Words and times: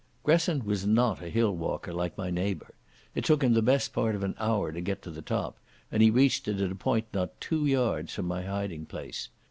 Gresson 0.23 0.65
was 0.65 0.83
not 0.83 1.21
a 1.21 1.29
hill 1.29 1.55
walker 1.55 1.93
like 1.93 2.17
my 2.17 2.31
neighbour. 2.31 2.73
It 3.13 3.23
took 3.23 3.43
him 3.43 3.53
the 3.53 3.61
best 3.61 3.93
part 3.93 4.15
of 4.15 4.23
an 4.23 4.33
hour 4.39 4.71
to 4.71 4.81
get 4.81 5.03
to 5.03 5.11
the 5.11 5.21
top, 5.21 5.59
and 5.91 6.01
he 6.01 6.09
reached 6.09 6.47
it 6.47 6.59
at 6.59 6.71
a 6.71 6.75
point 6.75 7.05
not 7.13 7.39
two 7.39 7.67
yards 7.67 8.15
from 8.15 8.25
my 8.25 8.41
hiding 8.41 8.87
place. 8.87 9.29